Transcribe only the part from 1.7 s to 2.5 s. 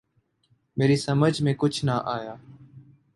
نہ آیا۔